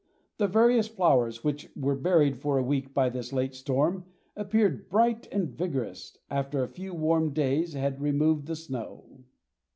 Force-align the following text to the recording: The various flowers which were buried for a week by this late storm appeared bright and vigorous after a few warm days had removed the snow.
The 0.39 0.47
various 0.47 0.87
flowers 0.87 1.43
which 1.43 1.69
were 1.75 1.93
buried 1.93 2.35
for 2.35 2.57
a 2.57 2.63
week 2.63 2.91
by 2.91 3.07
this 3.07 3.31
late 3.31 3.53
storm 3.53 4.05
appeared 4.35 4.89
bright 4.89 5.27
and 5.31 5.47
vigorous 5.49 6.17
after 6.27 6.63
a 6.63 6.67
few 6.67 6.95
warm 6.95 7.33
days 7.33 7.73
had 7.73 8.01
removed 8.01 8.47
the 8.47 8.55
snow. 8.55 9.23